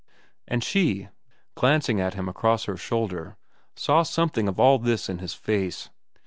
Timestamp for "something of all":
4.01-4.79